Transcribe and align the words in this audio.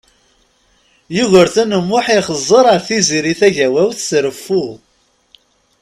Yugurten 1.15 1.75
U 1.77 1.81
Muḥ 1.89 2.05
ixezzeṛ 2.17 2.65
ar 2.73 2.79
Tiziri 2.87 3.33
Tagawawt 3.39 3.99
s 4.07 4.11
reffu. 4.23 4.65